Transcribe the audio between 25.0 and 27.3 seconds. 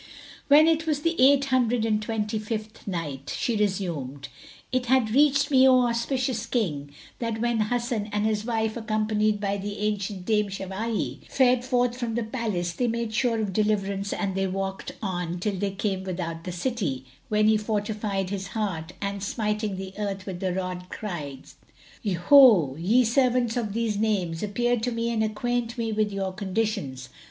and acquaint me with your conditions!"